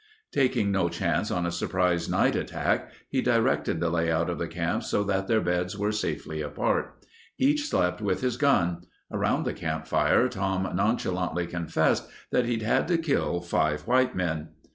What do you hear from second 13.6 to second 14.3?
white